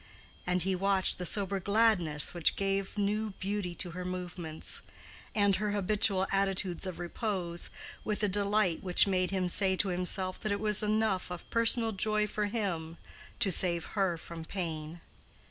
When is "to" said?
3.75-3.91, 9.75-9.89, 13.41-13.51